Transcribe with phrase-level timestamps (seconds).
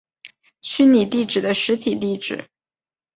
[0.63, 2.49] 虚拟地址的实体地址。